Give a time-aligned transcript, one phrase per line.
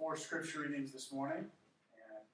[0.00, 2.24] four scripture readings this morning, and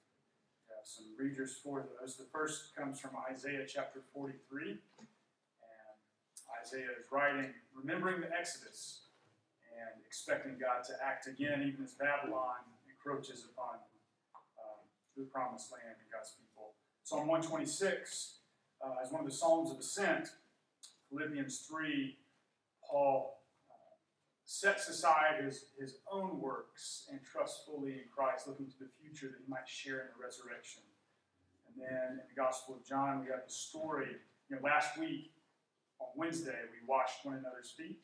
[0.71, 2.15] have some readers for those.
[2.15, 4.79] The first comes from Isaiah chapter 43, and
[6.63, 9.01] Isaiah is writing, remembering the Exodus,
[9.75, 13.83] and expecting God to act again, even as Babylon encroaches upon
[14.63, 14.79] um,
[15.17, 16.71] the promised land and God's people.
[17.03, 18.35] Psalm 126
[18.81, 20.29] uh, is one of the Psalms of Ascent.
[21.11, 22.17] Philippians 3,
[22.89, 23.36] Paul
[24.47, 29.27] sets aside his, his own works and trusts fully in Christ, looking to the future
[29.27, 30.87] that he might share in the resurrection.
[31.67, 34.23] And then in the Gospel of John, we have the story.
[34.49, 35.35] You know, last week
[35.99, 37.99] on Wednesday, we washed one another's feet.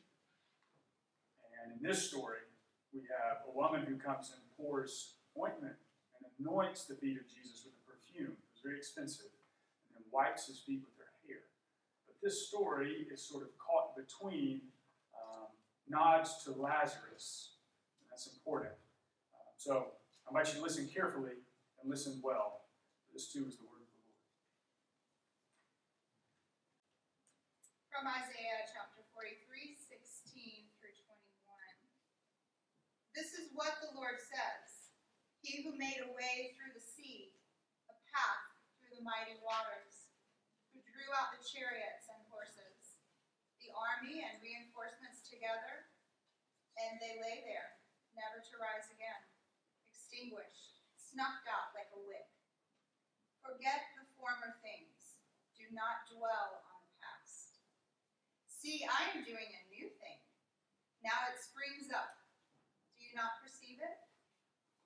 [1.63, 2.43] And in this story,
[2.93, 5.79] we have a woman who comes and pours ointment
[6.19, 8.35] and anoints the feet of Jesus with a perfume.
[8.35, 9.31] It was very expensive.
[9.87, 11.47] And then wipes his feet with her hair.
[12.11, 14.72] But this story is sort of caught between
[16.23, 17.59] to Lazarus.
[17.99, 18.75] And that's important.
[19.35, 21.43] Uh, so I invite you to listen carefully
[21.83, 22.71] and listen well.
[23.11, 24.23] This too is the word of the Lord.
[27.91, 31.19] From Isaiah chapter 43, 16 through 21.
[33.19, 34.95] This is what the Lord says
[35.43, 37.35] He who made a way through the sea,
[37.91, 38.47] a path
[38.79, 40.15] through the mighty waters,
[40.71, 43.03] who drew out the chariots and horses,
[43.61, 45.92] the army and reinforcements together,
[46.89, 47.79] and they lay there,
[48.19, 49.23] never to rise again,
[49.87, 52.27] extinguished, snuffed out like a wick.
[53.39, 55.23] Forget the former things,
[55.55, 57.63] do not dwell on the past.
[58.51, 60.21] See, I am doing a new thing.
[61.03, 62.23] Now it springs up.
[62.95, 63.99] Do you not perceive it?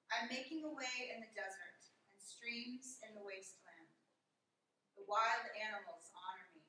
[0.08, 1.80] I'm making a way in the desert
[2.12, 3.90] and streams in the wasteland.
[4.96, 6.64] The wild animals honor me,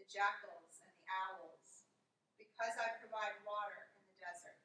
[0.00, 1.86] the jackals and the owls,
[2.40, 4.58] because I provide water in the desert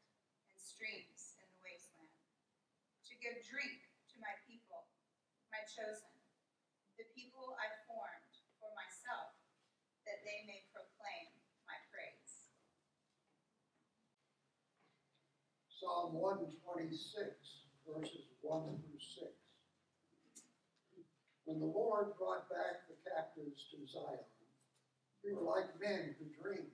[0.49, 2.09] and streams in the wasteland,
[3.05, 4.89] to give drink to my people,
[5.53, 6.09] my chosen,
[6.97, 9.37] the people I formed for myself,
[10.09, 11.29] that they may proclaim
[11.69, 12.49] my praise.
[15.69, 16.89] Psalm 126,
[17.85, 19.29] verses 1 through 6.
[21.45, 24.25] When the Lord brought back the captives to Zion,
[25.21, 26.71] we were like men who dream.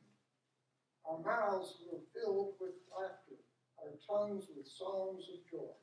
[1.09, 3.41] Our mouths were filled with laughter,
[3.83, 5.73] our tongues with songs of joy.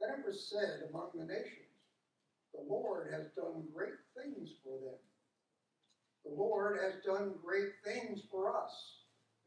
[0.00, 1.74] Then it was said among the nations,
[2.52, 5.00] The Lord has done great things for them.
[6.24, 8.72] The Lord has done great things for us,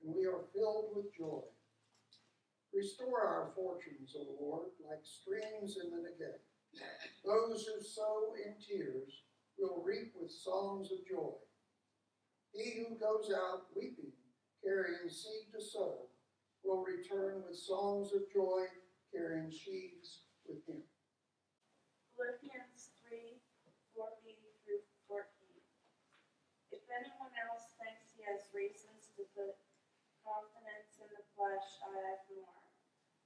[0.04, 1.42] and we are filled with joy.
[2.74, 6.38] Restore our fortunes, O Lord, like streams in the Negev.
[7.26, 9.12] Those who sow in tears
[9.58, 11.34] will reap with songs of joy.
[12.54, 14.14] He who goes out weeping,
[14.64, 16.10] carrying seed to sow,
[16.68, 18.68] will return with songs of joy,
[19.08, 20.84] carrying sheaves with him.
[22.12, 23.40] Philippians 3
[23.96, 24.36] 4b
[24.68, 25.24] through 14.
[26.76, 29.56] If anyone else thinks he has reasons to put
[30.20, 32.68] confidence in the flesh, I have more.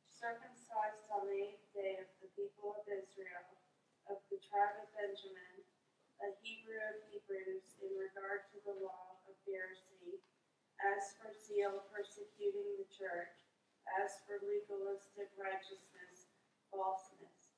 [0.06, 3.58] Circumcised on the eighth day of the people of Israel,
[4.06, 5.66] of the tribe of Benjamin,
[6.22, 9.91] a Hebrew of Hebrews, in regard to the law of Pharisee,
[10.82, 13.38] as for zeal persecuting the church,
[14.02, 16.32] as for legalistic righteousness,
[16.74, 17.54] falseness.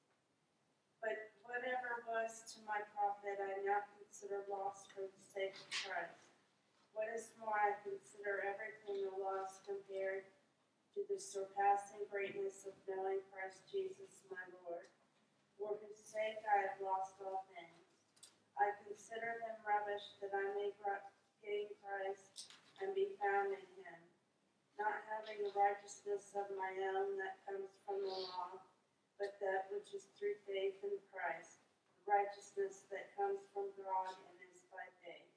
[1.00, 6.23] But whatever was to my profit, I now consider loss for the sake of Christ.
[6.95, 10.28] What is more, I consider everything a loss compared
[10.94, 14.88] to the surpassing greatness of knowing Christ Jesus my Lord,
[15.57, 17.84] for whose sake I have lost all things.
[18.55, 20.69] I consider them rubbish that I may
[21.41, 23.99] gain Christ and be found in him,
[24.75, 28.59] not having the righteousness of my own that comes from the law,
[29.16, 31.63] but that which is through faith in Christ,
[32.03, 35.31] the righteousness that comes from God and is by faith.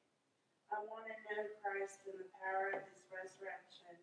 [0.74, 3.94] I want to know Christ in the power of his resurrection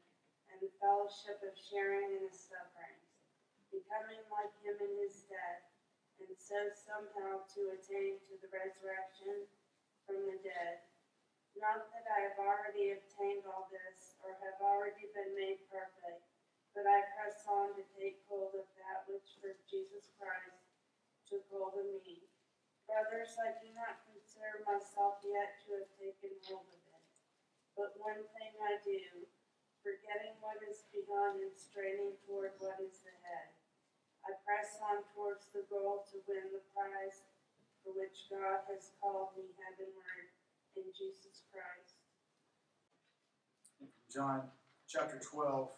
[0.48, 3.12] and the fellowship of sharing in his sufferings,
[3.68, 5.68] becoming like him in his death,
[6.24, 9.44] and so somehow to attain to the resurrection
[10.08, 10.93] from the dead.
[11.54, 16.26] Not that I have already obtained all this, or have already been made perfect,
[16.74, 20.66] but I press on to take hold of that which for Jesus Christ
[21.30, 22.26] took hold of me.
[22.90, 27.06] Brothers, I do not consider myself yet to have taken hold of it.
[27.78, 29.30] But one thing I do,
[29.86, 33.54] forgetting what is behind and straining toward what is ahead.
[34.26, 37.30] I press on towards the goal to win the prize
[37.86, 40.33] for which God has called me heavenward
[40.76, 41.96] in Jesus Christ.
[44.12, 44.42] John
[44.88, 45.70] chapter 12.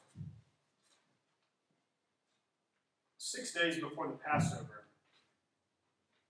[3.36, 4.86] six days before the Passover.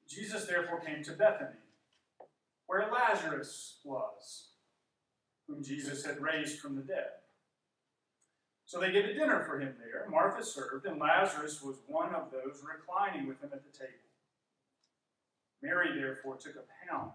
[0.07, 1.59] Jesus therefore came to Bethany,
[2.67, 4.47] where Lazarus was,
[5.47, 7.09] whom Jesus had raised from the dead.
[8.65, 10.07] So they gave a dinner for him there.
[10.09, 13.91] Martha served, and Lazarus was one of those reclining with him at the table.
[15.61, 17.11] Mary therefore took a pound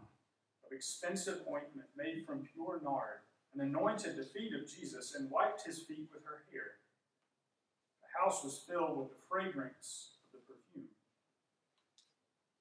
[0.71, 3.21] of expensive ointment made from pure nard
[3.53, 6.79] and anointed the feet of Jesus and wiped his feet with her hair.
[8.03, 10.89] The house was filled with the fragrance of the perfume.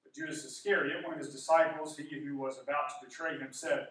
[0.02, 3.88] But Judas Iscariot, one of his disciples, he who was about to betray him, said,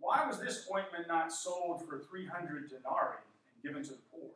[0.00, 4.30] Why was this ointment not sold for 300 denarii and given to the poor?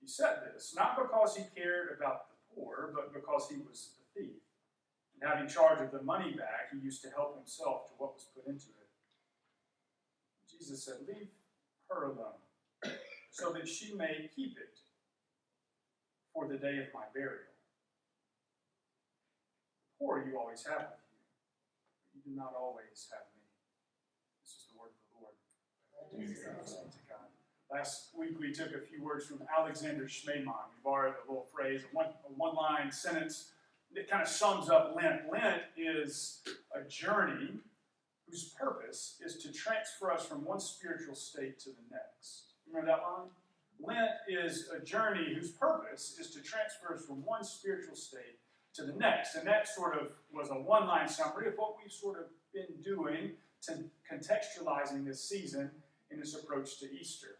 [0.00, 4.20] He said this not because he cared about the poor, but because he was a
[4.20, 4.45] thief.
[5.20, 8.26] And having charge of the money bag, he used to help himself to what was
[8.34, 8.88] put into it.
[10.50, 11.28] Jesus said, Leave
[11.90, 12.40] her alone,
[13.30, 14.78] so that she may keep it
[16.34, 17.48] for the day of my burial.
[19.80, 21.20] The poor you always have with you,
[22.04, 23.42] but you do not always have me.
[24.44, 25.36] This is the word of the Lord.
[27.70, 30.68] Last week we took a few words from Alexander Schmemann.
[30.70, 33.52] We borrowed a little phrase, a one, a one line sentence
[33.96, 35.22] that kind of sums up Lent.
[35.32, 36.42] Lent is
[36.74, 37.48] a journey
[38.28, 42.52] whose purpose is to transfer us from one spiritual state to the next.
[42.68, 43.30] Remember that line?
[43.80, 48.38] Lent is a journey whose purpose is to transfer us from one spiritual state
[48.74, 49.34] to the next.
[49.34, 52.82] And that sort of was a one line summary of what we've sort of been
[52.84, 53.32] doing
[53.62, 55.70] to contextualizing this season
[56.10, 57.38] in this approach to Easter.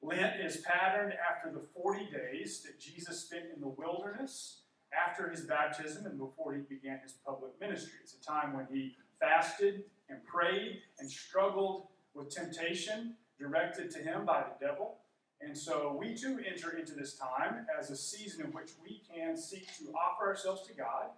[0.00, 4.60] Lent is patterned after the 40 days that Jesus spent in the wilderness
[4.92, 7.98] after his baptism and before he began his public ministry.
[8.02, 14.24] It's a time when he fasted and prayed and struggled with temptation directed to him
[14.24, 14.96] by the devil.
[15.40, 19.36] And so we too enter into this time as a season in which we can
[19.36, 21.10] seek to offer ourselves to God.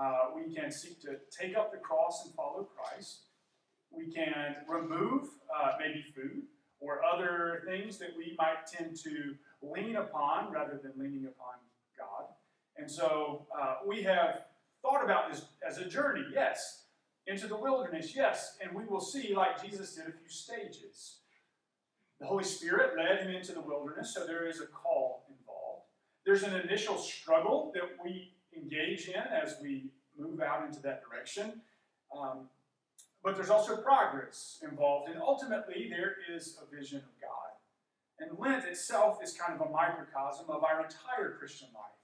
[0.00, 3.20] Uh, we can seek to take up the cross and follow Christ.
[3.90, 6.42] We can remove uh, maybe food
[6.80, 11.54] or other things that we might tend to lean upon rather than leaning upon.
[12.78, 14.42] And so uh, we have
[14.82, 16.84] thought about this as a journey, yes,
[17.26, 21.18] into the wilderness, yes, and we will see, like Jesus did, a few stages.
[22.20, 25.84] The Holy Spirit led him into the wilderness, so there is a call involved.
[26.24, 31.60] There's an initial struggle that we engage in as we move out into that direction.
[32.16, 32.48] Um,
[33.22, 37.30] but there's also progress involved, and ultimately there is a vision of God.
[38.18, 41.95] And Lent itself is kind of a microcosm of our entire Christian life,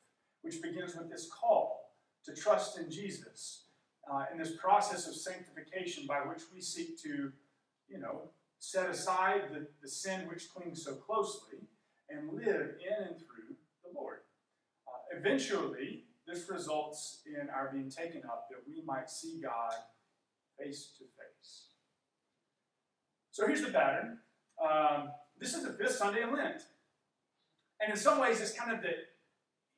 [0.42, 1.92] which begins with this call
[2.24, 3.64] to trust in Jesus
[4.10, 7.32] uh, in this process of sanctification by which we seek to,
[7.88, 11.58] you know, set aside the, the sin which clings so closely
[12.08, 14.18] and live in and through the Lord.
[14.86, 19.72] Uh, eventually, this results in our being taken up that we might see God
[20.58, 21.66] face to face.
[23.30, 24.18] So here's the pattern.
[24.62, 26.62] Um, this is the fifth Sunday in Lent.
[27.80, 28.92] And in some ways, it's kind of the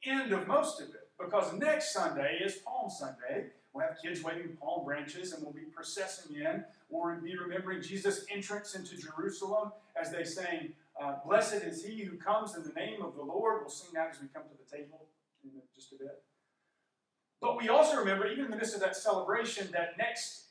[0.06, 3.46] end of most of it because next Sunday is Palm Sunday.
[3.72, 6.64] We'll have kids waving palm branches and we'll be processing in.
[6.88, 12.16] We'll be remembering Jesus' entrance into Jerusalem as they sing, uh, Blessed is he who
[12.16, 13.62] comes in the name of the Lord.
[13.62, 15.06] We'll sing that as we come to the table
[15.42, 16.22] in just a bit.
[17.40, 20.44] But we also remember, even in the midst of that celebration, that next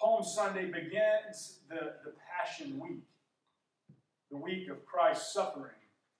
[0.00, 3.04] Palm Sunday begins the, the Passion Week,
[4.30, 5.72] the week of Christ's suffering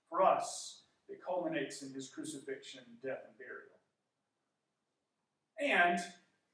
[0.09, 3.75] for us that culminates in his crucifixion, death, and burial.
[5.59, 5.99] And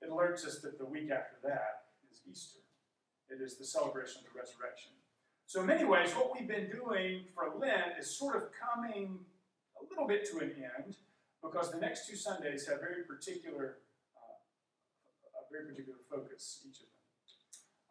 [0.02, 2.60] it alerts us that the week after that is Easter.
[3.30, 4.92] It is the celebration of the resurrection.
[5.48, 9.20] So, in many ways, what we've been doing for Lent is sort of coming
[9.80, 10.96] a little bit to an end
[11.42, 13.80] because the next two Sundays have very particular,
[14.16, 17.00] uh, a very particular focus, each of them.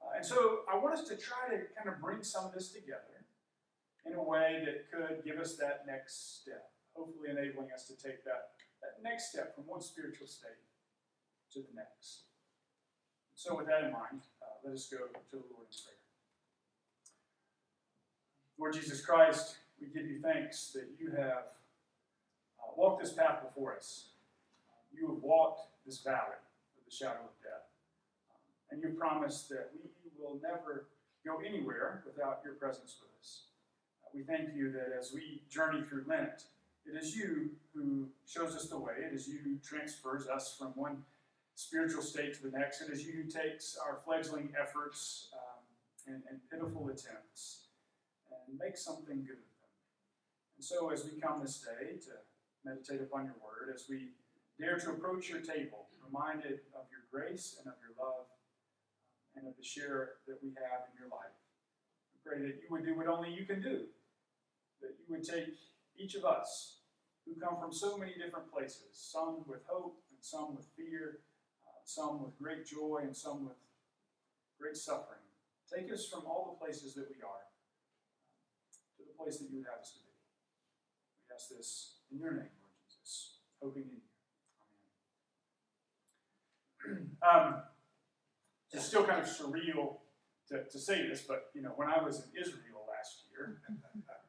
[0.00, 2.70] Uh, and so, I want us to try to kind of bring some of this
[2.70, 3.19] together
[4.06, 8.24] in a way that could give us that next step, hopefully enabling us to take
[8.24, 10.60] that, that next step from one spiritual state
[11.52, 12.24] to the next.
[13.34, 16.00] So, with that in mind, uh, let us go to the Lord in prayer.
[18.58, 21.56] Lord Jesus Christ, we give you thanks that you have
[22.60, 24.08] uh, walked this path before us.
[24.92, 26.36] You have walked this valley
[26.76, 27.64] of the shadow of death.
[28.70, 29.88] And you promised that we
[30.22, 30.86] will never
[31.24, 33.09] go anywhere without your presence with us.
[34.14, 36.44] We thank you that as we journey through Lent,
[36.84, 38.94] it is you who shows us the way.
[38.98, 41.04] It is you who transfers us from one
[41.54, 42.80] spiritual state to the next.
[42.80, 47.66] It is you who takes our fledgling efforts um, and, and pitiful attempts
[48.48, 49.70] and makes something good of them.
[50.56, 52.10] And so, as we come this day to
[52.64, 54.08] meditate upon your word, as we
[54.58, 58.26] dare to approach your table, reminded of your grace and of your love
[59.36, 61.36] and of the share that we have in your life.
[62.12, 63.86] We pray that you would do what only you can do,
[64.80, 65.54] that you would take
[65.96, 66.76] each of us
[67.24, 71.20] who come from so many different places, some with hope and some with fear,
[71.66, 73.56] uh, some with great joy and some with
[74.58, 75.20] great suffering.
[75.72, 77.46] Take us from all the places that we are
[78.96, 80.10] to the place that you would have us to be.
[81.28, 84.02] We ask this in your name, Lord Jesus, hoping in you.
[86.90, 87.10] Amen.
[87.30, 87.62] um,
[88.72, 89.96] it's still kind of surreal
[90.48, 94.19] to, to say this, but you know, when I was in Israel last year, uh,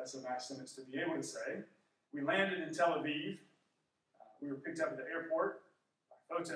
[0.00, 1.60] that's, a nice sentence to be able to say.
[2.14, 3.34] We landed in Tel Aviv.
[3.34, 5.60] Uh, we were picked up at the airport
[6.08, 6.50] by Fote,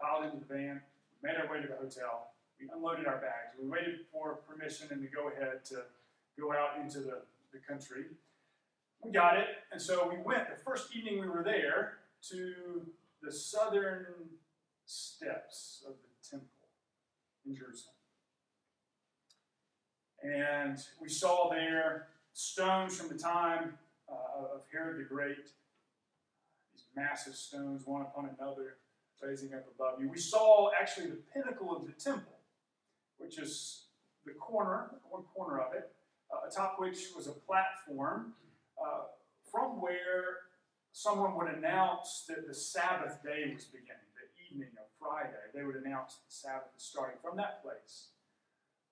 [0.00, 0.80] piled into the van,
[1.22, 2.30] made our way to the hotel.
[2.58, 3.54] We unloaded our bags.
[3.60, 5.82] We waited for permission and to go ahead to
[6.40, 7.20] go out into the,
[7.52, 8.06] the country.
[9.02, 11.98] We got it, and so we went the first evening we were there
[12.30, 12.54] to
[13.22, 14.06] the southern
[14.86, 16.48] steps of the temple
[17.46, 17.92] in Jerusalem.
[20.22, 23.78] And we saw there stones from the time
[24.12, 25.46] uh, of Herod the Great,
[26.74, 28.76] these massive stones, one upon another,
[29.22, 30.10] raising up above you.
[30.10, 32.36] We saw actually the pinnacle of the temple,
[33.16, 33.86] which is
[34.26, 35.90] the corner, one corner of it,
[36.30, 38.34] uh, atop which was a platform
[38.78, 39.04] uh,
[39.50, 40.44] from where
[40.92, 45.32] someone would announce that the Sabbath day was beginning, the evening of Friday.
[45.54, 48.08] They would announce the Sabbath starting from that place.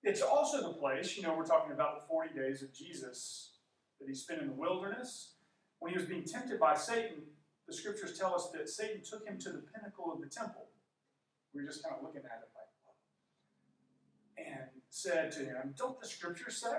[0.03, 3.53] It's also the place, you know, we're talking about the 40 days of Jesus
[3.99, 5.33] that he spent in the wilderness.
[5.79, 7.23] When he was being tempted by Satan,
[7.67, 10.67] the scriptures tell us that Satan took him to the pinnacle of the temple.
[11.53, 12.69] We were just kind of looking at it like,
[14.37, 14.53] Whoa.
[14.53, 16.77] and said to him, Don't the scriptures say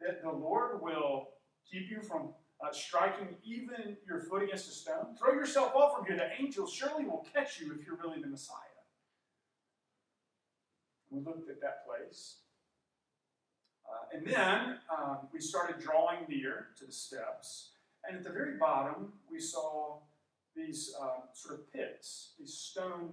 [0.00, 1.28] that the Lord will
[1.70, 2.30] keep you from
[2.64, 5.14] uh, striking even your foot against a stone?
[5.18, 6.16] Throw yourself off from here.
[6.16, 8.71] The angels surely will catch you if you're really the Messiah.
[11.12, 12.36] We looked at that place.
[13.86, 17.72] Uh, and then um, we started drawing near to the steps.
[18.08, 19.98] And at the very bottom, we saw
[20.56, 23.10] these uh, sort of pits, these stone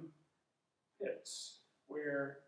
[1.01, 2.39] pits, where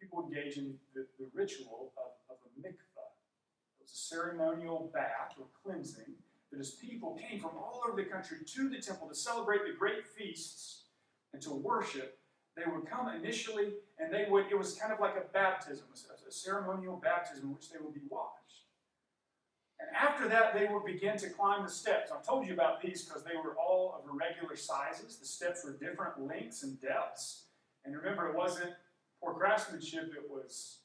[0.00, 3.10] people engage in the, the ritual of, of a mikvah.
[3.78, 6.14] It was a ceremonial bath or cleansing
[6.50, 9.78] that as people came from all over the country to the temple to celebrate the
[9.78, 10.82] great feasts
[11.32, 12.19] and to worship,
[12.60, 16.32] they would come initially and they would, it was kind of like a baptism, a
[16.32, 18.36] ceremonial baptism in which they would be washed.
[19.80, 22.10] And after that, they would begin to climb the steps.
[22.12, 25.16] I told you about these because they were all of irregular sizes.
[25.16, 27.44] The steps were different lengths and depths.
[27.84, 28.72] And remember, it wasn't
[29.22, 30.80] poor craftsmanship, it was,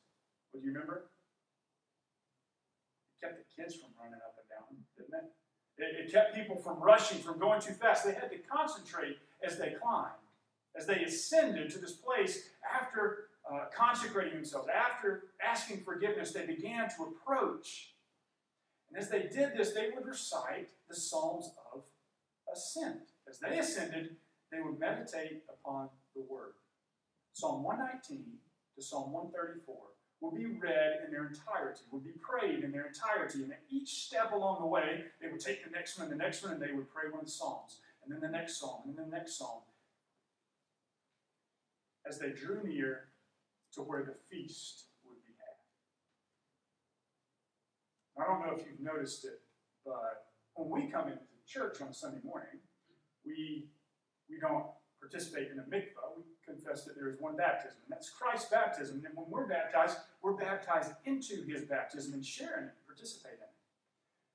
[0.52, 1.08] what do you remember?
[3.12, 5.32] It kept the kids from running up and down, didn't it?
[5.78, 8.06] It, it kept people from rushing, from going too fast.
[8.06, 10.25] They had to concentrate as they climbed
[10.78, 16.90] as they ascended to this place after uh, consecrating themselves, after asking forgiveness, they began
[16.90, 17.94] to approach.
[18.90, 21.84] And as they did this, they would recite the Psalms of
[22.52, 23.12] Ascent.
[23.30, 24.16] As they ascended,
[24.52, 26.54] they would meditate upon the Word.
[27.34, 28.24] Psalm 119
[28.76, 29.76] to Psalm 134
[30.22, 33.44] would be read in their entirety, would be prayed in their entirety.
[33.44, 36.24] And at each step along the way, they would take the next one and the
[36.24, 38.82] next one, and they would pray one of the Psalms, and then the next Psalm,
[38.86, 39.62] and then the next Psalm
[42.08, 43.10] as they drew near
[43.74, 45.58] to where the feast would be had.
[48.22, 49.42] I don't know if you've noticed it,
[49.86, 52.60] but when we come into church on Sunday morning,
[53.26, 53.68] we,
[54.30, 54.66] we don't
[55.00, 56.16] participate in a mikvah.
[56.16, 59.04] We confess that there is one baptism, and that's Christ's baptism.
[59.06, 63.44] And when we're baptized, we're baptized into his baptism and share in it, participate in
[63.44, 63.50] it.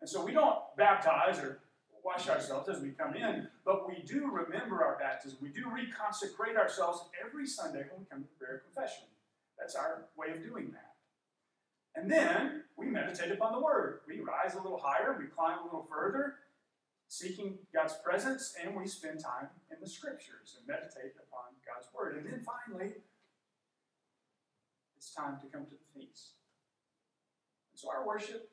[0.00, 1.60] And so we don't baptize or
[2.04, 5.38] wash ourselves as we come in, but we do remember our baptism.
[5.40, 9.04] We do reconsecrate ourselves every Sunday when we come to prayer confession.
[9.58, 10.94] That's our way of doing that.
[11.94, 14.00] And then we meditate upon the Word.
[14.06, 16.36] We rise a little higher, we climb a little further,
[17.08, 22.16] seeking God's presence, and we spend time in the Scriptures and meditate upon God's Word.
[22.16, 22.94] And then finally,
[24.96, 26.34] it's time to come to the feast.
[27.72, 28.48] And so our worship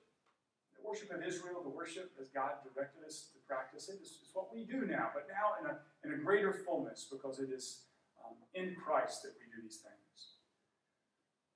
[0.88, 4.54] worship of Israel, the worship as God directed us to practice it, is, is what
[4.54, 5.76] we do now, but now in a,
[6.06, 7.84] in a greater fullness because it is
[8.24, 10.38] um, in Christ that we do these things.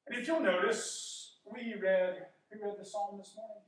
[0.07, 3.63] And if you'll notice, we read, we read the psalm this morning.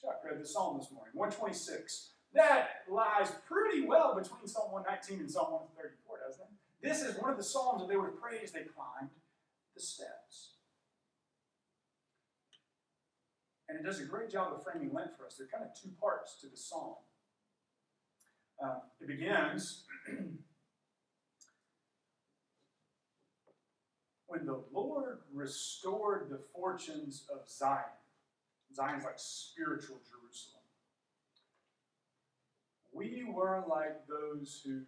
[0.00, 2.10] Chuck read the psalm this morning, 126.
[2.34, 6.56] That lies pretty well between Psalm 119 and Psalm 134, doesn't it?
[6.82, 9.10] This is one of the psalms that they would pray as they climbed
[9.74, 10.51] the steps.
[13.68, 15.36] And it does a great job of framing Lent for us.
[15.36, 16.96] There are kind of two parts to the psalm.
[18.62, 19.84] Uh, it begins
[24.26, 27.84] when the Lord restored the fortunes of Zion.
[28.74, 30.62] Zion's like spiritual Jerusalem.
[32.92, 34.84] We were like those who dream.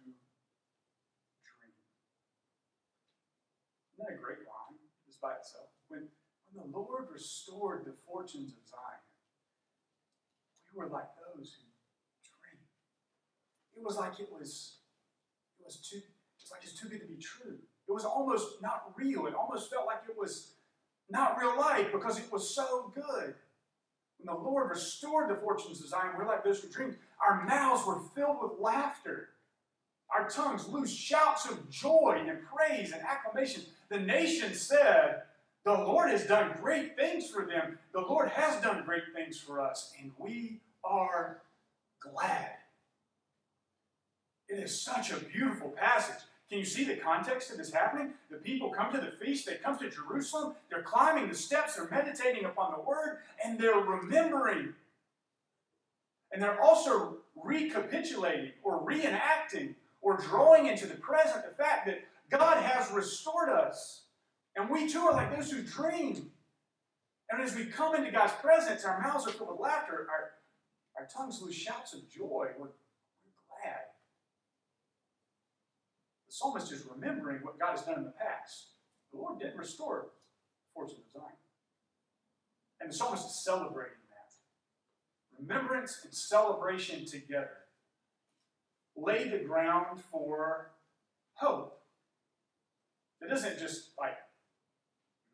[3.93, 5.69] Isn't that a great line, just by itself?
[5.87, 6.07] When
[6.57, 9.03] the Lord restored the fortunes of Zion,
[10.73, 11.63] we were like those who
[12.23, 12.59] dream.
[13.77, 14.77] It was like it was,
[15.59, 16.01] it was too,
[16.39, 17.57] it's like it's too good to be true.
[17.87, 19.27] It was almost not real.
[19.27, 20.53] It almost felt like it was
[21.09, 23.35] not real life because it was so good.
[24.17, 26.95] When the Lord restored the fortunes of Zion, we're like those who dreamed.
[27.21, 29.29] Our mouths were filled with laughter.
[30.09, 33.63] Our tongues loose shouts of joy and praise and acclamation.
[33.89, 35.23] The nation said,
[35.65, 37.79] The Lord has done great things for them.
[37.91, 41.41] The Lord has done great things for us, and we are
[41.99, 42.51] glad.
[44.47, 46.23] It is such a beautiful passage.
[46.49, 48.13] Can you see the context of this happening?
[48.29, 51.89] The people come to the feast, they come to Jerusalem, they're climbing the steps, they're
[51.89, 54.75] meditating upon the word, and they're remembering.
[56.31, 62.61] And they're also recapitulating or reenacting or drawing into the present the fact that God
[62.61, 64.04] has restored us.
[64.55, 66.31] And we too are like those who dream.
[67.29, 70.31] And as we come into God's presence, our mouths are filled with laughter, our,
[70.97, 72.47] our tongues lose shouts of joy.
[72.57, 73.85] We're, we're glad.
[76.27, 78.67] The psalmist is remembering what God has done in the past.
[79.11, 80.07] The Lord did restore
[80.73, 81.35] fortunes of Zion.
[82.79, 85.41] And the psalmist is celebrating that.
[85.41, 87.49] Remembrance and celebration together
[88.95, 90.71] lay the ground for
[91.33, 91.81] hope.
[93.21, 94.17] It isn't just like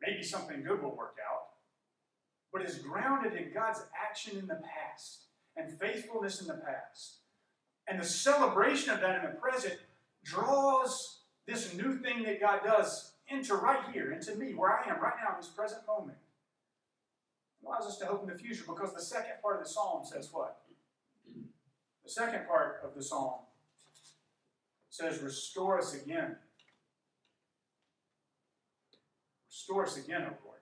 [0.04, 1.48] maybe something good will work out,
[2.52, 5.24] but is grounded in God's action in the past
[5.56, 7.18] and faithfulness in the past.
[7.88, 9.78] And the celebration of that in the present
[10.24, 15.00] draws this new thing that God does into right here, into me, where I am
[15.00, 16.18] right now in this present moment.
[17.62, 20.04] It allows us to hope in the future because the second part of the psalm
[20.04, 20.60] says what?
[22.04, 23.40] The second part of the psalm
[24.90, 26.36] says, Restore us again.
[29.52, 30.60] Restore us again, O Lord.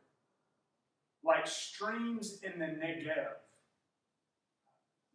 [1.22, 3.34] Like streams in the Negev.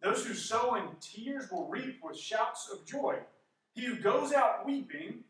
[0.01, 3.17] Those who sow in tears will reap with shouts of joy.
[3.73, 5.25] He who goes out weeping,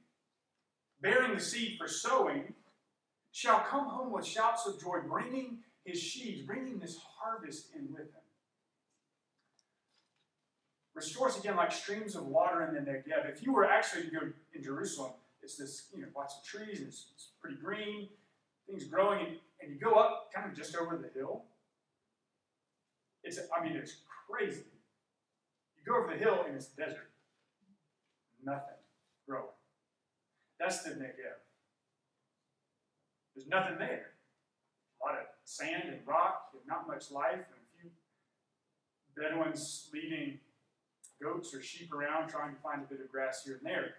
[1.01, 2.53] bearing the seed for sowing,
[3.31, 8.03] shall come home with shouts of joy, bringing his sheaves, bringing this harvest in with
[8.13, 8.21] him.
[10.93, 13.27] Restore us again like streams of water in the Negev.
[13.27, 14.19] If you were actually to go
[14.53, 18.09] in Jerusalem, it's this, you know, lots of trees, and it's, it's pretty green,
[18.67, 21.43] things growing, and, and you go up kind of just over the hill.
[23.23, 23.97] It's, I mean, it's
[24.29, 24.65] crazy.
[25.77, 27.09] You go over the hill and it's desert.
[28.43, 28.77] Nothing
[29.27, 29.45] growing.
[30.59, 31.41] That's the Negev.
[33.35, 34.11] There's nothing there.
[35.01, 37.89] A lot of sand and rock, and not much life, and a few
[39.15, 40.39] Bedouins leading
[41.21, 43.95] goats or sheep around trying to find a bit of grass here and there.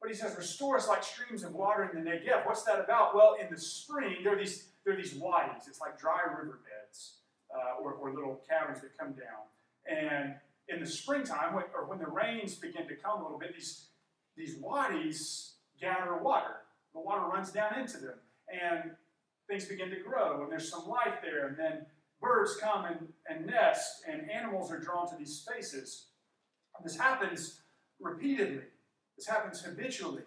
[0.00, 2.46] But he says, restore us like streams of water in the Negev.
[2.46, 3.14] What's that about?
[3.14, 5.66] Well, in the spring, there are these, there are these wadis.
[5.66, 7.16] It's like dry riverbeds
[7.52, 9.48] uh, or, or little caverns that come down.
[9.90, 10.34] And
[10.68, 13.86] in the springtime, when, or when the rains begin to come a little bit, these,
[14.36, 16.56] these wadis gather water.
[16.94, 18.18] The water runs down into them.
[18.48, 18.92] And
[19.48, 21.48] things begin to grow, and there's some life there.
[21.48, 21.86] And then
[22.20, 26.06] birds come and, and nest, and animals are drawn to these spaces.
[26.76, 27.60] And this happens
[28.00, 28.62] repeatedly.
[29.18, 30.22] This happens habitually.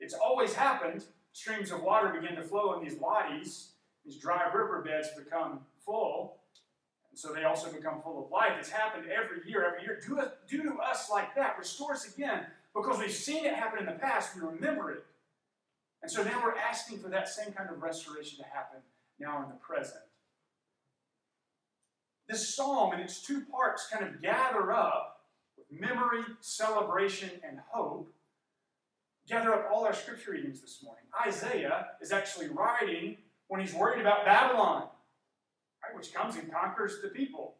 [0.00, 1.04] It's always happened.
[1.32, 3.74] Streams of water begin to flow in these wadis.
[4.04, 6.38] These dry riverbeds become full.
[7.10, 8.54] And so they also become full of life.
[8.58, 10.00] It's happened every year, every year.
[10.04, 11.56] Do, do to us like that.
[11.60, 12.46] Restore us again.
[12.74, 15.04] Because we've seen it happen in the past, we remember it.
[16.02, 18.80] And so now we're asking for that same kind of restoration to happen
[19.20, 20.02] now in the present.
[22.28, 25.17] This psalm and its two parts kind of gather up
[25.70, 28.12] memory, celebration, and hope.
[29.28, 31.04] Gather up all our scripture readings this morning.
[31.26, 34.88] Isaiah is actually writing when he's worried about Babylon,
[35.82, 37.54] right, which comes and conquers the people.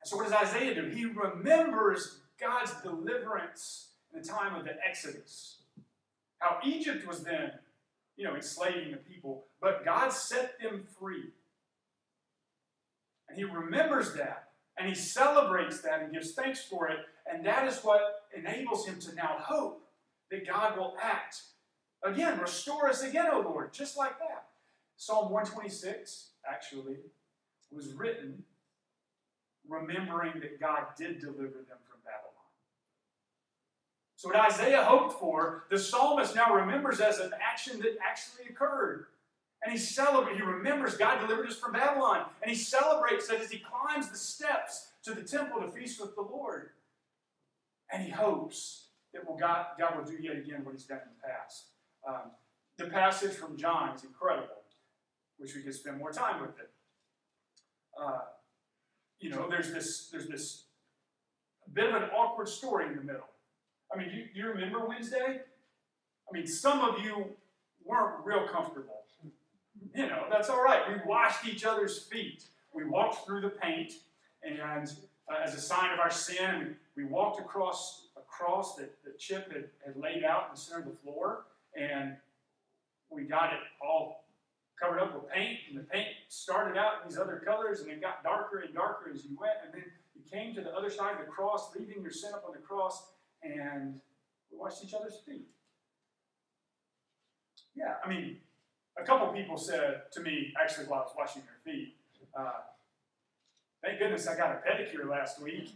[0.00, 0.88] And so, what does Isaiah do?
[0.90, 5.58] He remembers God's deliverance in the time of the Exodus.
[6.38, 7.52] How Egypt was then,
[8.16, 11.32] you know, enslaving the people, but God set them free.
[13.28, 14.43] And he remembers that,
[14.78, 16.98] and he celebrates that and gives thanks for it,
[17.30, 19.82] and that is what enables him to now hope
[20.30, 21.42] that God will act.
[22.02, 24.46] Again, restore us again, O Lord, just like that.
[24.96, 26.96] Psalm 126, actually,
[27.72, 28.44] was written
[29.68, 32.34] remembering that God did deliver them from Babylon.
[34.16, 39.06] So, what Isaiah hoped for, the psalmist now remembers as an action that actually occurred.
[39.64, 42.26] And he celebrates, he remembers God delivered us from Babylon.
[42.42, 46.14] And he celebrates that as he climbs the steps to the temple to feast with
[46.14, 46.70] the Lord.
[47.90, 51.08] And he hopes that will God, God will do yet again what he's done in
[51.16, 51.68] the past.
[52.06, 52.30] Um,
[52.76, 54.48] the passage from John is incredible.
[55.38, 56.70] Wish we could spend more time with it.
[57.98, 58.20] Uh,
[59.20, 60.64] you know, there's this there's this
[61.72, 63.28] bit of an awkward story in the middle.
[63.92, 65.40] I mean, you, you remember Wednesday?
[66.28, 67.26] I mean, some of you
[67.84, 69.03] weren't real comfortable.
[69.94, 70.82] You know, that's all right.
[70.88, 72.44] We washed each other's feet.
[72.72, 73.92] We walked through the paint,
[74.42, 74.60] and
[75.30, 79.52] uh, as a sign of our sin, we, walked across a cross that, that Chip
[79.52, 81.44] had, had laid out in the center of the floor,
[81.78, 82.16] and
[83.08, 84.24] we got it all
[84.80, 88.00] covered up with paint, and the paint started out in these other colors, and it
[88.00, 89.84] got darker and darker as you went, and then
[90.16, 92.58] you came to the other side of the cross, leaving your sin up on the
[92.58, 93.06] cross,
[93.44, 94.00] and
[94.50, 95.46] we washed each other's feet.
[97.76, 98.38] Yeah, I mean,
[98.98, 101.94] a couple people said to me, actually, while I was washing their feet,
[102.36, 102.52] uh,
[103.82, 105.70] thank goodness I got a pedicure last week.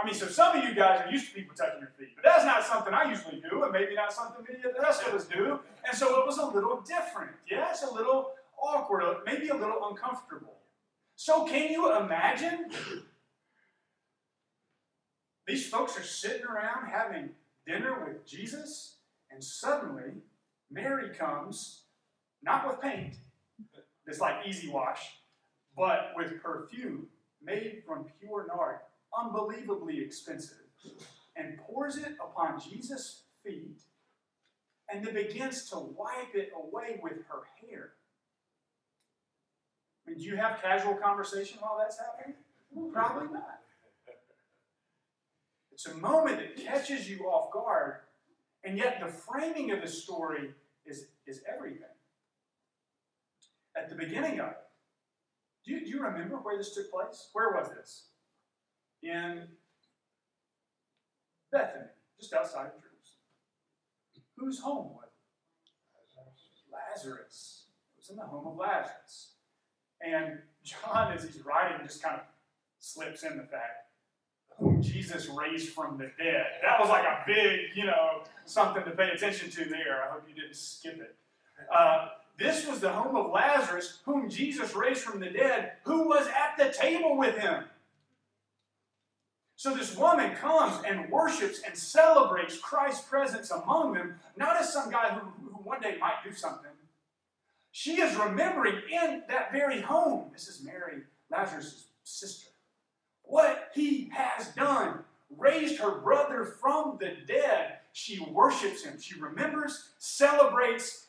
[0.00, 2.24] I mean, so some of you guys are used to people touching your feet, but
[2.24, 5.12] that's not something I usually do, and maybe not something many of the rest of
[5.12, 5.58] us do.
[5.84, 7.32] And so it was a little different.
[7.50, 8.30] Yes, a little
[8.62, 10.54] awkward, maybe a little uncomfortable.
[11.16, 12.70] So can you imagine?
[15.48, 17.30] These folks are sitting around having
[17.66, 18.96] dinner with Jesus,
[19.30, 20.12] and suddenly
[20.70, 21.82] Mary comes,
[22.42, 23.14] not with paint,
[24.06, 25.18] this like easy wash,
[25.76, 27.06] but with perfume
[27.42, 28.78] made from pure nard
[29.16, 30.58] unbelievably expensive,
[31.36, 33.80] and pours it upon Jesus' feet,
[34.92, 37.90] and then begins to wipe it away with her hair.
[40.06, 42.36] I mean, do you have casual conversation while that's happening?
[42.92, 43.60] Probably not.
[45.72, 47.98] It's a moment that catches you off guard,
[48.64, 50.50] and yet the framing of the story
[50.84, 51.84] is, is everything.
[53.78, 54.58] At the beginning of it,
[55.64, 57.28] do you, do you remember where this took place?
[57.32, 58.08] Where was this?
[59.02, 59.42] in
[61.52, 61.86] Bethany,
[62.20, 62.94] just outside of Jerusalem.
[64.36, 66.72] Whose home was it?
[66.72, 67.64] Lazarus.
[67.96, 69.32] It was in the home of Lazarus.
[70.00, 72.22] And John, as he's writing, just kind of
[72.78, 73.86] slips in the fact
[74.58, 76.46] whom Jesus raised from the dead.
[76.62, 80.02] That was like a big, you know, something to pay attention to there.
[80.04, 81.14] I hope you didn't skip it.
[81.72, 86.28] Uh, this was the home of Lazarus, whom Jesus raised from the dead, who was
[86.28, 87.64] at the table with him.
[89.56, 94.88] So this woman comes and worships and celebrates Christ's presence among them, not as some
[94.88, 96.70] guy who, who one day might do something.
[97.72, 102.50] She is remembering in that very home, this is Mary, Lazarus' sister,
[103.22, 105.00] what he has done.
[105.36, 107.80] Raised her brother from the dead.
[107.92, 108.98] She worships him.
[108.98, 111.07] She remembers, celebrates,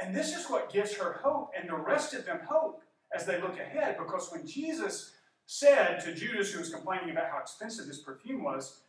[0.00, 2.82] and this is what gives her hope and the rest of them hope
[3.14, 3.96] as they look ahead.
[3.98, 5.12] Because when Jesus
[5.46, 8.80] said to Judas, who was complaining about how expensive this perfume was,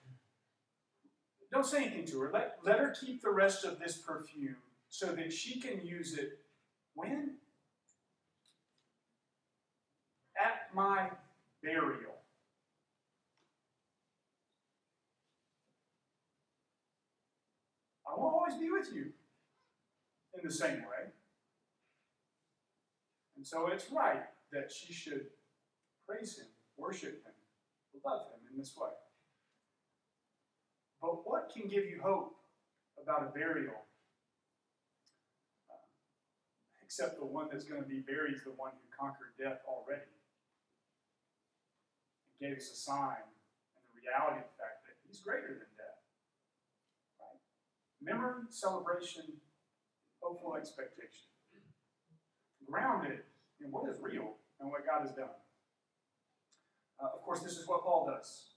[1.52, 2.32] don't say anything to her.
[2.32, 4.56] Let, let her keep the rest of this perfume
[4.89, 6.39] so that she can use it
[6.96, 7.36] when?
[10.38, 11.10] At my
[11.62, 12.13] burial.
[18.08, 19.12] I won't always be with you
[20.38, 21.12] in the same way.
[23.38, 25.28] And so it's right that she should
[26.08, 27.34] praise Him, worship Him,
[28.06, 28.91] love Him in this way.
[31.02, 32.36] But what can give you hope
[33.02, 33.84] about a burial?
[35.69, 35.76] Uh,
[36.82, 40.08] except the one that's going to be buried is the one who conquered death already.
[42.32, 45.72] And gave us a sign and the reality of the fact that He's greater than
[45.76, 46.00] death.
[47.19, 47.41] Right?
[48.00, 49.43] Memory, celebration,
[50.24, 51.28] hopeful expectation.
[52.70, 53.20] Grounded
[53.64, 55.36] in what is real and what God has done.
[57.02, 58.54] Uh, of course, this is what Paul does.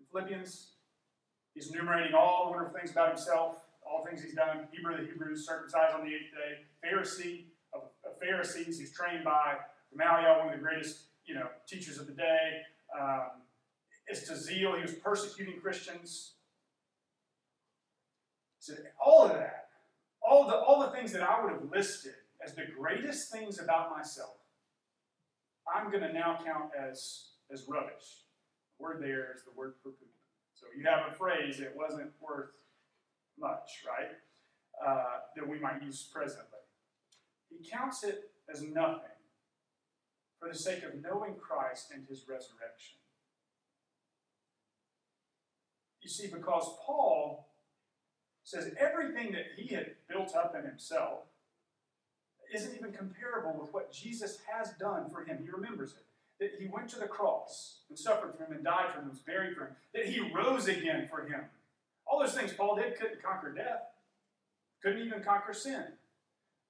[0.00, 0.72] In Philippians,
[1.54, 3.56] he's enumerating all the wonderful things about himself,
[3.86, 4.66] all the things he's done.
[4.72, 9.56] Hebrew the Hebrews, circumcised on the eighth day, Pharisee of, of Pharisees, he's trained by
[9.92, 12.62] Gamaliel, one of the greatest you know, teachers of the day.
[12.98, 13.42] Um,
[14.08, 16.32] to zeal, he was persecuting Christians.
[18.58, 19.67] So all of that,
[20.28, 22.14] all the, all the things that I would have listed
[22.44, 24.36] as the greatest things about myself,
[25.74, 28.24] I'm going to now count as as rubbish.
[28.78, 30.08] The word there is the word for poop.
[30.54, 32.50] So you have a phrase that wasn't worth
[33.38, 34.10] much, right?
[34.84, 36.44] Uh, that we might use presently.
[37.48, 39.16] He counts it as nothing
[40.38, 42.98] for the sake of knowing Christ and his resurrection.
[46.02, 47.47] You see, because Paul
[48.48, 51.20] says everything that he had built up in himself
[52.54, 55.38] isn't even comparable with what Jesus has done for him.
[55.42, 56.04] He remembers it.
[56.40, 59.10] That he went to the cross and suffered for him and died for him and
[59.10, 59.76] was buried for him.
[59.92, 61.42] That he rose again for him.
[62.06, 63.82] All those things Paul did couldn't conquer death,
[64.82, 65.84] couldn't even conquer sin.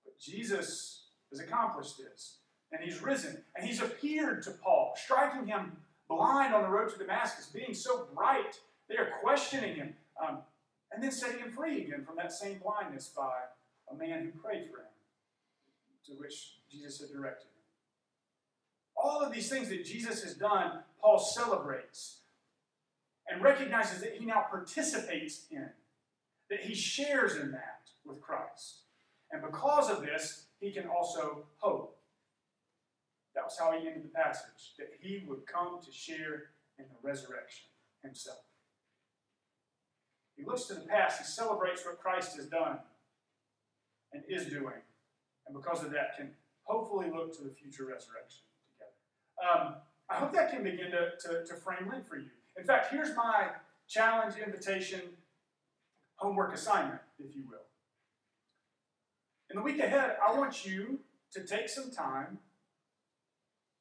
[0.05, 2.39] But Jesus has accomplished this.
[2.73, 3.45] And he's risen.
[3.55, 5.77] And he's appeared to Paul, striking him
[6.09, 8.59] blind on the road to Damascus, being so bright.
[8.89, 9.95] They are questioning him.
[10.21, 10.39] Um,
[10.93, 13.33] and then setting him free again from that same blindness by
[13.91, 14.87] a man who prayed for him,
[16.07, 17.53] to which Jesus had directed him.
[18.97, 22.19] All of these things that Jesus has done, Paul celebrates
[23.29, 25.69] and recognizes that he now participates in,
[26.51, 28.81] that he shares in that with Christ.
[29.31, 31.97] And because of this, he can also hope.
[33.35, 37.09] That was how he ended the passage, that he would come to share in the
[37.09, 37.67] resurrection
[38.03, 38.48] himself.
[40.39, 42.79] He looks to the past, he celebrates what Christ has done
[44.13, 44.81] and is doing,
[45.47, 46.31] and because of that, can
[46.63, 49.65] hopefully look to the future resurrection together.
[49.67, 49.75] Um,
[50.09, 52.31] I hope that can begin to, to, to frame Lent for you.
[52.57, 53.49] In fact, here's my
[53.89, 55.01] challenge, invitation,
[56.17, 57.59] homework assignment, if you will.
[59.51, 61.01] In the week ahead, I want you
[61.33, 62.39] to take some time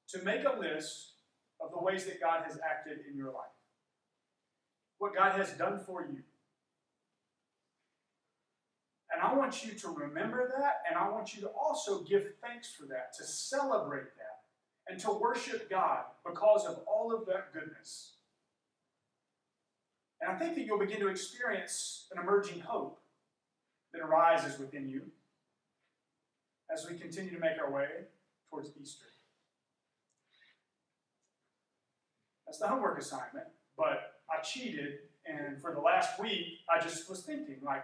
[0.10, 1.12] to make a list
[1.60, 3.56] of the ways that God has acted in your life,
[4.98, 6.24] what God has done for you.
[9.18, 12.72] And I want you to remember that, and I want you to also give thanks
[12.72, 14.42] for that, to celebrate that,
[14.88, 18.12] and to worship God because of all of that goodness.
[20.22, 23.00] And I think that you'll begin to experience an emerging hope
[23.92, 25.02] that arises within you
[26.72, 27.88] as we continue to make our way
[28.52, 29.06] towards Easter.
[32.46, 37.24] That's the homework assignment, but I cheated, and for the last week, I just was
[37.24, 37.84] thinking, like,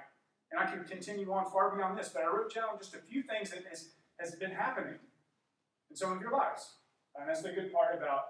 [0.54, 3.24] and I can continue on far beyond this, but I wrote down just a few
[3.24, 3.90] things that has,
[4.20, 5.00] has been happening
[5.90, 6.74] in some of your lives.
[7.16, 8.26] And that's the good part about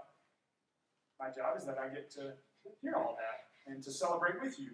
[1.19, 2.33] my job is that I get to
[2.81, 4.71] hear all that and to celebrate with you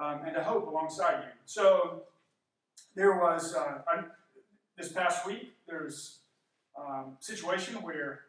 [0.00, 1.32] um, and to hope alongside you.
[1.46, 2.02] So
[2.94, 3.78] there was uh,
[4.76, 5.54] this past week.
[5.66, 6.20] There's
[6.76, 8.20] a um, situation where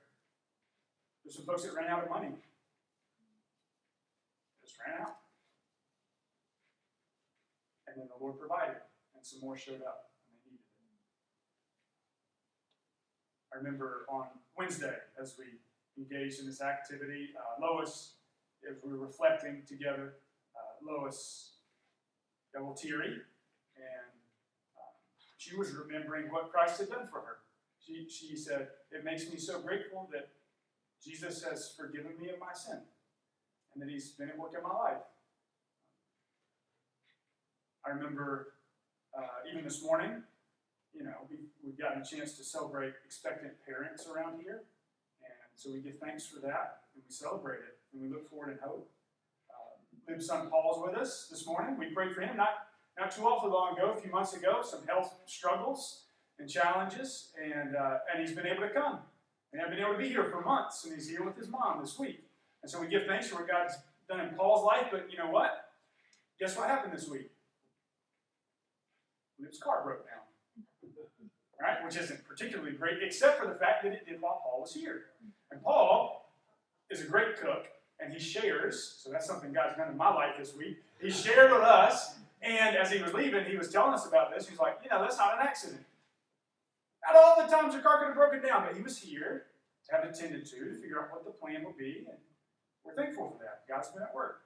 [1.23, 2.29] there's some folks that ran out of money.
[4.63, 5.17] Just ran out.
[7.93, 8.79] And then the Lord provided,
[9.15, 10.95] and some more showed up, and they needed it.
[13.53, 15.59] I remember on Wednesday, as we
[16.01, 18.13] engaged in this activity, uh, Lois,
[18.69, 20.13] as we were reflecting together,
[20.55, 21.55] uh, Lois
[22.53, 23.11] got a little teary,
[23.75, 24.13] and
[24.79, 24.95] um,
[25.37, 27.37] she was remembering what Christ had done for her.
[27.85, 30.29] She, she said, It makes me so grateful that
[31.03, 32.79] Jesus has forgiven me of my sin,
[33.73, 35.03] and that He's been at work in my life.
[37.85, 38.53] I remember
[39.17, 40.23] uh, even this morning,
[40.95, 44.63] you know, we, we've gotten a chance to celebrate expectant parents around here.
[45.53, 48.51] And so we give thanks for that, and we celebrate it, and we look forward
[48.51, 48.89] in hope.
[49.49, 51.77] Uh, son Paul's with us this morning.
[51.77, 52.67] We prayed for him not,
[52.97, 56.05] not too awfully long ago, a few months ago, some health struggles
[56.39, 58.99] and challenges, and, uh, and he's been able to come.
[59.51, 61.81] And I've been able to be here for months, and he's here with his mom
[61.81, 62.23] this week.
[62.63, 63.75] And so we give thanks for what God's
[64.09, 65.69] done in Paul's life, but you know what?
[66.39, 67.29] Guess what happened this week?
[69.47, 70.19] His car broke down.
[71.61, 71.83] Right?
[71.85, 75.03] Which isn't particularly great, except for the fact that it did while Paul was here.
[75.49, 76.29] And Paul
[76.89, 77.67] is a great cook,
[77.99, 80.77] and he shares, so that's something God's done in my life this week.
[81.01, 84.47] He shared with us, and as he was leaving, he was telling us about this.
[84.47, 85.85] He's like, you know, that's not an accident.
[87.07, 89.43] Not all the times your car could have broken down, but he was here
[89.87, 92.17] to have attended to, to figure out what the plan will be, and
[92.83, 93.63] we're thankful for that.
[93.69, 94.41] God's been at work.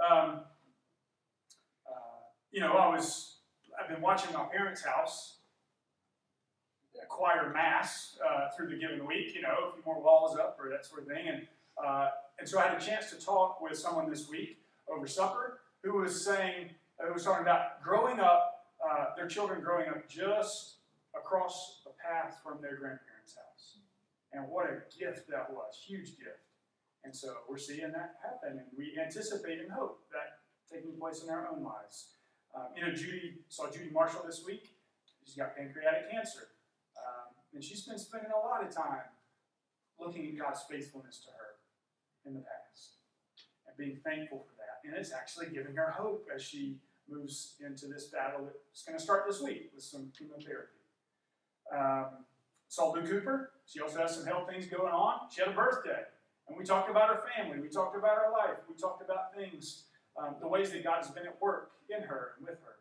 [0.00, 0.40] Um,
[1.86, 3.36] uh, you know, I was,
[3.82, 5.38] I've been watching my parents' house
[7.02, 10.70] acquire mass uh, through the given week, you know, a few more walls up or
[10.70, 11.26] that sort of thing.
[11.28, 11.46] And,
[11.84, 15.58] uh, and so I had a chance to talk with someone this week over supper
[15.82, 20.76] who was saying, who was talking about growing up, uh, their children growing up just
[21.16, 23.78] across the path from their grandparents' house.
[24.32, 26.46] And what a gift that was, huge gift.
[27.04, 30.38] And so we're seeing that happen, and we anticipate and hope that
[30.72, 32.10] taking place in our own lives.
[32.54, 34.76] Um, you know, Judy saw Judy Marshall this week.
[35.24, 36.48] She's got pancreatic cancer.
[36.96, 39.08] Um, and she's been spending a lot of time
[39.98, 41.52] looking at God's faithfulness to her
[42.26, 42.96] in the past
[43.66, 44.86] and being thankful for that.
[44.88, 46.76] And it's actually giving her hope as she
[47.08, 50.80] moves into this battle that's going to start this week with some chemotherapy.
[51.74, 52.24] Um,
[52.68, 53.50] Saw Lou Cooper.
[53.66, 55.28] She also has some health things going on.
[55.30, 56.02] She had a birthday.
[56.48, 57.60] And we talked about her family.
[57.60, 58.58] We talked about her life.
[58.68, 59.84] We talked about things,
[60.20, 62.76] um, the ways that God has been at work in her and with her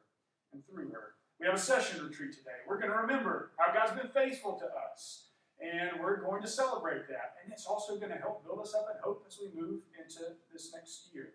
[0.54, 1.16] and through her.
[1.40, 2.62] We have a session retreat today.
[2.68, 5.32] We're going to remember how God's been faithful to us.
[5.62, 7.38] And we're going to celebrate that.
[7.44, 10.34] And it's also going to help build us up in hope as we move into
[10.52, 11.34] this next year.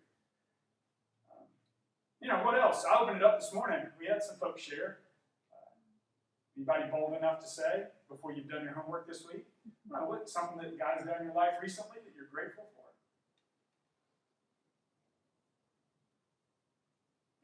[1.30, 1.46] Um,
[2.20, 2.84] you know, what else?
[2.84, 3.86] I opened it up this morning.
[4.00, 4.98] We had some folks share.
[5.54, 5.70] Uh,
[6.58, 9.46] anybody bold enough to say before you've done your homework this week?
[9.94, 12.82] Uh, what something that God has done in your life recently that you're grateful for?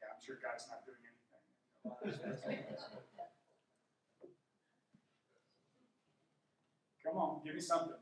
[0.03, 2.63] Yeah, I'm sure God's not doing anything.
[7.03, 7.99] Come on, give me something.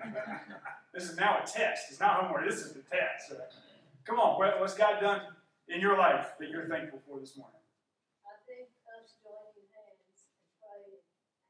[0.94, 1.90] this is now a test.
[1.90, 2.48] It's not homework.
[2.48, 3.32] This is the test.
[4.04, 5.22] Come on, what, what's God done
[5.68, 7.58] in your life that you're thankful for this morning?
[8.22, 11.02] I think us joining hands and praying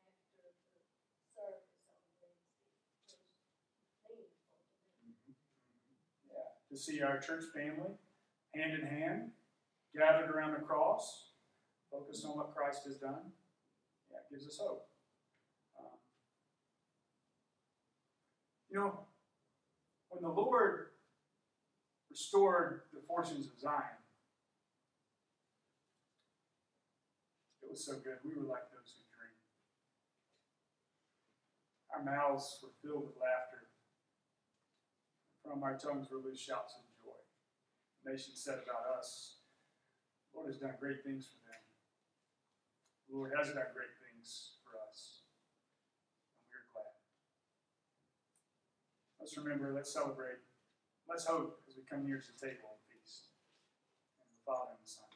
[0.09, 2.41] after the service on Wednesday
[4.09, 4.25] was
[5.05, 5.37] meaningful.
[6.33, 8.01] Yeah, to see our church family
[8.55, 9.31] hand in hand,
[9.97, 11.31] gathered around the cross,
[11.91, 13.33] focused on what Christ has done.
[14.11, 14.87] Yeah, it gives us hope.
[15.79, 15.99] Um,
[18.71, 19.01] you know,
[20.11, 20.89] when the Lord
[22.11, 23.99] restored the fortunes of Zion,
[27.63, 28.19] it was so good.
[28.25, 29.35] We were like those who dream.
[31.95, 33.67] Our mouths were filled with laughter.
[35.45, 37.19] From our tongues were loose shouts of joy.
[38.05, 39.40] The nation said about us,
[40.35, 41.63] Lord has done great things for them.
[43.09, 45.27] The Lord has done great things for us.
[46.39, 46.95] And we are glad.
[49.19, 50.41] Let's remember, let's celebrate,
[51.11, 53.35] let's hope as we come near to the table and feast.
[54.23, 55.10] And the Father and the Son.